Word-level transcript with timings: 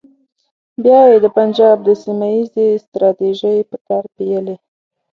بیا 0.83 0.99
یې 1.09 1.17
د 1.25 1.27
پنجاب 1.37 1.77
د 1.83 1.89
سیمه 2.03 2.27
ییزې 2.33 2.67
ستراتیژۍ 2.85 3.57
په 3.69 3.75
تار 3.85 4.03
پېیلې. 4.15 4.55